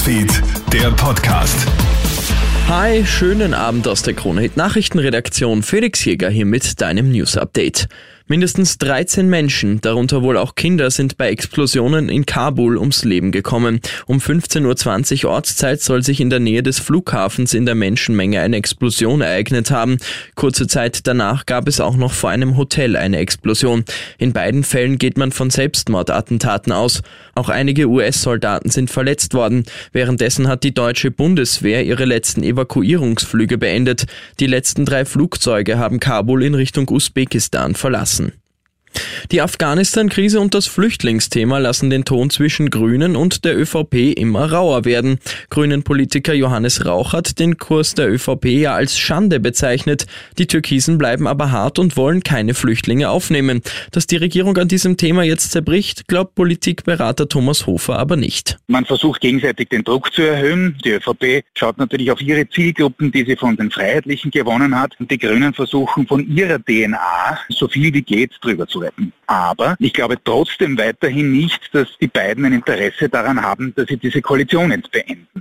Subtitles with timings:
[0.00, 1.66] Newsfeed, der Podcast.
[2.68, 5.62] Hi, schönen Abend aus der Krone Hit Nachrichtenredaktion.
[5.62, 7.86] Felix Jäger hier mit deinem News Update.
[8.30, 13.80] Mindestens 13 Menschen, darunter wohl auch Kinder, sind bei Explosionen in Kabul ums Leben gekommen.
[14.06, 18.56] Um 15.20 Uhr Ortszeit soll sich in der Nähe des Flughafens in der Menschenmenge eine
[18.56, 19.96] Explosion ereignet haben.
[20.36, 23.84] Kurze Zeit danach gab es auch noch vor einem Hotel eine Explosion.
[24.16, 27.02] In beiden Fällen geht man von Selbstmordattentaten aus.
[27.34, 29.64] Auch einige US-Soldaten sind verletzt worden.
[29.90, 34.06] Währenddessen hat die deutsche Bundeswehr ihre letzten Evakuierungsflüge beendet.
[34.38, 38.19] Die letzten drei Flugzeuge haben Kabul in Richtung Usbekistan verlassen.
[39.30, 44.84] Die Afghanistan-Krise und das Flüchtlingsthema lassen den Ton zwischen Grünen und der ÖVP immer rauer
[44.84, 45.18] werden.
[45.50, 50.06] Grünen-Politiker Johannes Rauch hat den Kurs der ÖVP ja als Schande bezeichnet.
[50.38, 53.62] Die Türkisen bleiben aber hart und wollen keine Flüchtlinge aufnehmen.
[53.92, 58.58] Dass die Regierung an diesem Thema jetzt zerbricht, glaubt Politikberater Thomas Hofer aber nicht.
[58.66, 60.76] Man versucht gegenseitig den Druck zu erhöhen.
[60.84, 64.98] Die ÖVP schaut natürlich auf ihre Zielgruppen, die sie von den Freiheitlichen gewonnen hat.
[64.98, 69.12] Und die Grünen versuchen von ihrer DNA so viel wie geht drüber retten.
[69.26, 73.96] Aber ich glaube trotzdem weiterhin nicht, dass die beiden ein Interesse daran haben, dass sie
[73.96, 75.39] diese Koalition jetzt beenden.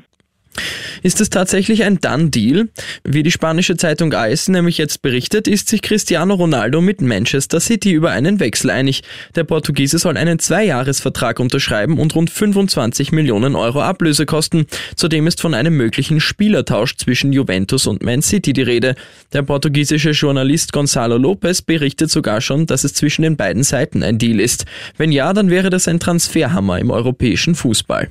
[1.01, 2.69] Ist es tatsächlich ein Done-Deal?
[3.03, 7.91] Wie die spanische Zeitung AS nämlich jetzt berichtet, ist sich Cristiano Ronaldo mit Manchester City
[7.91, 9.03] über einen Wechsel einig.
[9.35, 14.65] Der Portugiese soll einen Zweijahresvertrag unterschreiben und rund 25 Millionen Euro Ablöse kosten.
[14.95, 18.95] Zudem ist von einem möglichen Spielertausch zwischen Juventus und Man City die Rede.
[19.31, 24.17] Der portugiesische Journalist Gonzalo Lopez berichtet sogar schon, dass es zwischen den beiden Seiten ein
[24.17, 24.65] Deal ist.
[24.97, 28.09] Wenn ja, dann wäre das ein Transferhammer im europäischen Fußball.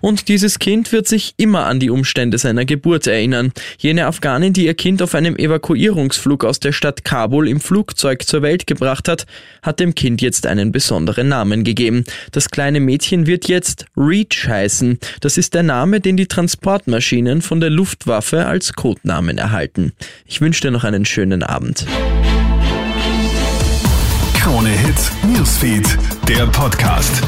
[0.00, 3.52] Und dieses Kind wird sich immer an die Umstände seiner Geburt erinnern.
[3.78, 8.42] Jene Afghanin, die ihr Kind auf einem Evakuierungsflug aus der Stadt Kabul im Flugzeug zur
[8.42, 9.26] Welt gebracht hat,
[9.62, 12.04] hat dem Kind jetzt einen besonderen Namen gegeben.
[12.32, 14.98] Das kleine Mädchen wird jetzt Reach heißen.
[15.20, 19.92] Das ist der Name, den die Transportmaschinen von der Luftwaffe als Codenamen erhalten.
[20.26, 21.86] Ich wünsche dir noch einen schönen Abend.
[24.34, 27.22] Krone Hits, Newsfeed, der Podcast.